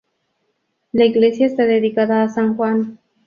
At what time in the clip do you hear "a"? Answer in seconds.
2.23-2.29